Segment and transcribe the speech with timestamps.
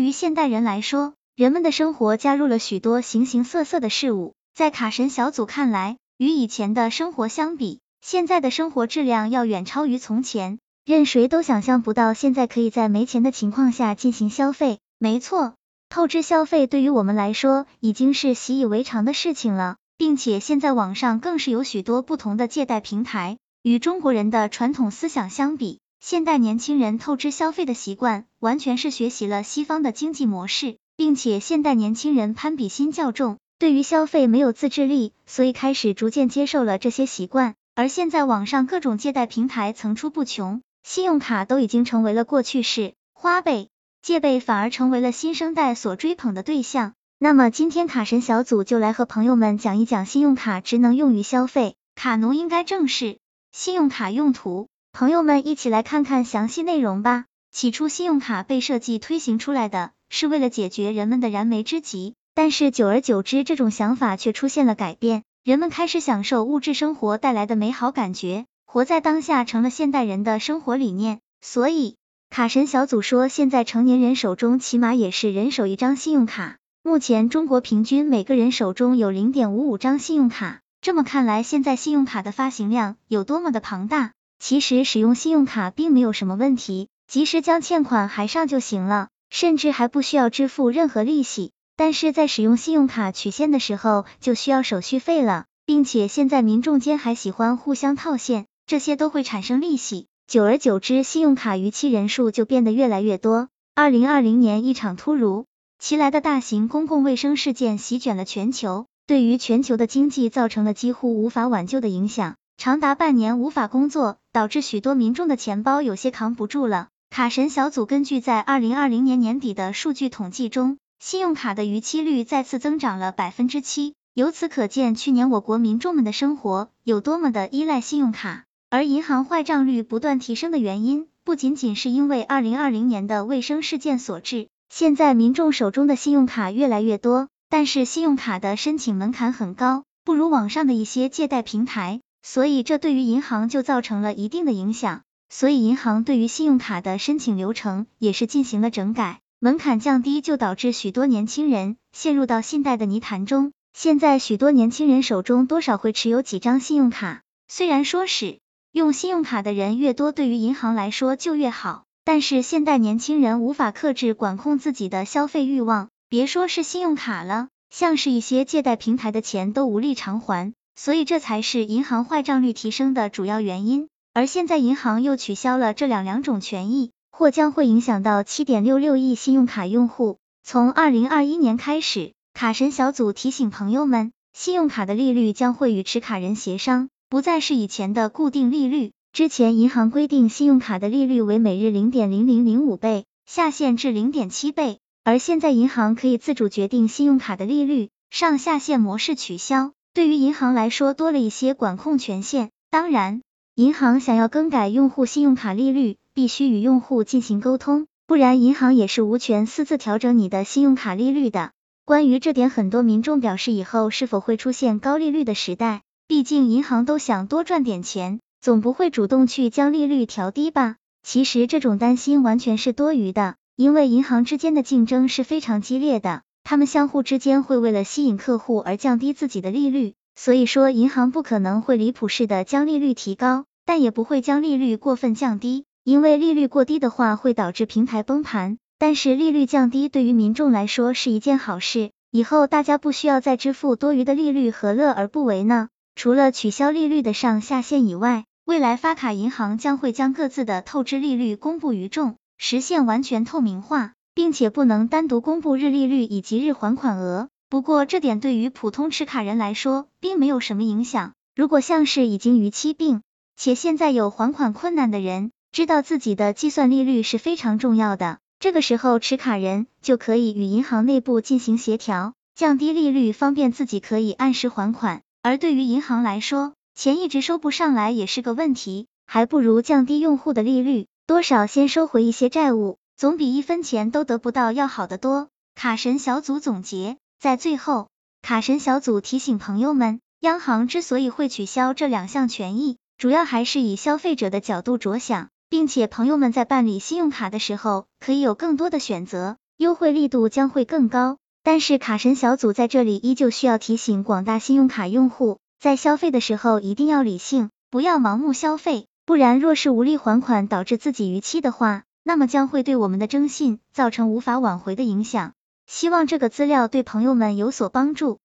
[0.00, 10.58] 对于现代人来说，人们的生活加入了许多形形色色的事物，在卡神小组看来，与以前的生活相比，现在的生活质量要远超于从前。
[10.86, 14.78] 任谁都想象不到，现在可以在没钱的情况下进行消费。
[14.98, 15.52] 没错，
[15.90, 23.36] 透支消费对于我们来说已经是习以为常的事情了，并且现在网上更是有许多不同的借贷平台。
[23.62, 30.78] 与中国人的传统思想相比，现代年轻人透支消费的习惯完全是学习了西方的经济模式。
[31.00, 37.54] 并且现代年轻人攀比心较重，对于消费没有自制力，所以开始逐渐接受了这些习惯。
[37.74, 43.68] 而现在网上各种借贷平台层出不穷，信用卡都已经成为了过去式，花呗、
[44.02, 46.92] 借呗反而成为了新生代所追捧的对象。
[47.18, 53.16] 那么今天卡神小组就来和朋友们讲一讲信用卡只能用于消费，卡奴应该正视
[53.52, 54.68] 信用卡用途。
[54.92, 57.26] 朋友们一起来看看详细内容吧。
[57.52, 59.92] 起初，信用卡被设计推行出来的。
[60.12, 71.20] 是为了解决人们的燃眉之急，但是久而久之，这种想法却出现了改变，人们开始享受物质生活带来的美好感觉，活在当下成了现代人的生活理念。
[71.40, 71.96] 所以，
[72.28, 76.56] 卡神小组说，现在成年人手中起码也是人手一张信用卡。
[76.82, 80.60] 目前，中国平均每个人手中有零点五五张信用卡。
[80.80, 84.12] 这么看来，现在信用卡的发行量有多么的庞大？
[84.40, 89.08] 其实，使用信用卡并没有什么问题，及时将欠款还上就行了。
[89.32, 103.48] 甚至还不需要支付任何利息，但是在使用信用卡取现的时候就需要手续费了，并且现在民众间还喜欢互相套现，这些都会产生利息，久而久之，信用卡逾期人数就变得越来越多。
[103.76, 105.46] 二零二零年，一场突如
[105.78, 116.88] 其来的大型公共卫生事件席卷了全球，对于全球的经济造成了几乎无法挽救的影响，长达半年无法工作，导致许多民众的钱包有些扛不住了。
[117.10, 123.94] 卡神小组根据在二零二零年年底的数据统计中，信用卡的逾期率再次增长了百分之七。
[124.14, 128.44] 由此可见，去年我国民众们的生活有多么的依赖信用卡。
[128.68, 134.48] 而银行坏账率不断提升的原因，不仅仅是因为二零二零年的卫生事件所致。
[134.68, 145.02] 现在民众手中的信用卡越来越多，但是信用卡的申请门槛很高，不如网上的一些借贷平台，所以这对于银行就造成了一定的影响。
[145.28, 153.52] 所以，银行对于信用卡的申请流程也是进行了整改，门槛降低，就导致许多年轻人陷入到信贷的泥潭中。
[153.72, 157.22] 现在，许多年轻人手中多少会持有几张信用卡。
[157.46, 158.40] 虽然说是
[158.72, 173.88] 用信用卡的人越多，对于银行来说就越好，但是现代年轻人无法克制管控自己的消费欲望，别说是信用卡了，像是一些借贷平台的钱都无力偿还，所以这才是银行坏账率提升的主要原因。
[174.14, 180.16] 而现在银行又取消了这两两种权益，或将会影响到七点六六亿信用卡用户。
[180.42, 188.92] 从二零二一年开始，卡神小组提醒朋友们，信用卡的利率将会与持卡人协商，不再是以前的固定利率。
[189.12, 202.50] 之前银行规定信用卡的利率为每日零点零零零五倍，下限至零点七倍，而现在银行可以自主决定信用卡的利率，上下限模式取消，对于银行来说多了一些管控权限。
[202.70, 203.22] 当然。
[203.56, 211.50] 银行想要更改用户信用卡利率，必须与用户进行沟通，不然银行也是无权私自调整你的信用卡利率的。
[211.84, 215.82] 关于这点，很多民众表示，以后是否会出现高利率的时代？
[216.06, 220.76] 毕竟银行都想多赚点钱，总不会主动去将利率调低吧？
[221.02, 233.44] 其实这种担心完全是多余的，因为银行之间的竞争是非常激烈的，他们相互之间会为了吸引客户而降低自己的利率，所以说银行不可能会离谱式的将利率提高。
[233.66, 238.58] 但也不会将利率过分降低，因为利率过低的话会导致平台崩盘。
[238.78, 245.68] 但是利率降低对于民众来说是一件好事，以后大家不需要再支付多余的利率，何乐而不为呢？
[245.94, 257.28] 除了取消利率的上下限以外，未来发卡银行将会将各自的透支利率公布于众，实现完全透明化，并且不能单独公布日利率以及日还款额。
[257.48, 261.12] 不过这点对于普通持卡人来说并没有什么影响。
[261.34, 263.02] 如果像是已经逾期并
[263.36, 268.18] 且现在有还款困难的人，知道自己的计算利率是非常重要的。
[268.38, 275.02] 这个时候，持卡人就可以与银行内部进行协调，降低利率，方便自己可以按时还款。
[275.22, 285.28] 而对于银行来说，钱一直收不上来也是个问题，还不如降低用户的利率，多少先收回一些债务，总比一分钱都得不到要好得多。
[285.54, 287.88] 卡神小组总结在最后，
[288.20, 292.76] 卡神小组提醒朋友们，央行之所以会取消这两项权益。
[292.98, 301.16] 主要还是以消费者的角度着想，并且朋友们在办理信用卡的时候可以有更多的选择，优惠力度将会更高。
[301.42, 315.34] 但是卡神小组在这里依旧需要提醒广大信用卡用户，在消费的时候一定要理性，不要盲目消费，不然若是无力还款导致自己逾期的话，那么将会对我们的征信造成无法挽回的影响。
[315.66, 318.18] 希望这个资料对朋友们有所帮助。